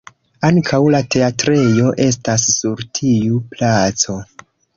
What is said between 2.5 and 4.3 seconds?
sur tiu placo.